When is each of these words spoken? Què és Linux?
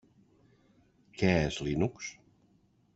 Què 1.21 1.31
és 1.51 1.61
Linux? 1.69 2.13